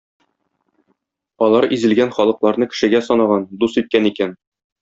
Алар 1.47 1.69
изелгән 1.77 2.15
халыкларны 2.17 2.71
кешегә 2.75 3.05
санаган, 3.11 3.49
дус 3.65 3.81
иткән 3.83 4.13
икән. 4.15 4.39